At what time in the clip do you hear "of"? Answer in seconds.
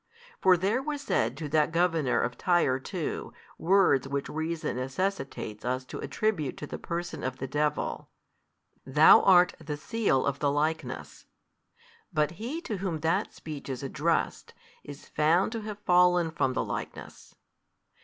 2.21-2.35, 7.23-7.37, 10.25-10.39